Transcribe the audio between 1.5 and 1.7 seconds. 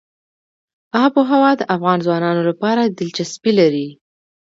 د